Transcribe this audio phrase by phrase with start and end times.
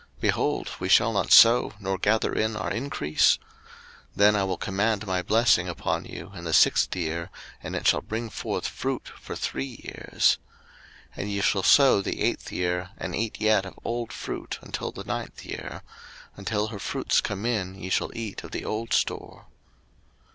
[0.19, 3.37] behold, we shall not sow, nor gather in our increase:
[4.15, 7.29] 03:025:021 Then I will command my blessing upon you in the sixth year,
[7.61, 10.39] and it shall bring forth fruit for three years.
[11.11, 14.91] 03:025:022 And ye shall sow the eighth year, and eat yet of old fruit until
[14.91, 15.83] the ninth year;
[16.35, 19.45] until her fruits come in ye shall eat of the old store.